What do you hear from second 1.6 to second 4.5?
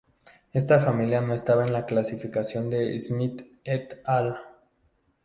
en la clasificación de Smith et al.